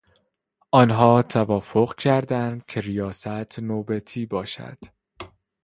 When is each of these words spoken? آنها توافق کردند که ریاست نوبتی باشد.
آنها 0.71 1.21
توافق 1.23 1.95
کردند 1.95 2.65
که 2.65 2.81
ریاست 2.81 3.59
نوبتی 3.59 4.25
باشد. 4.25 4.77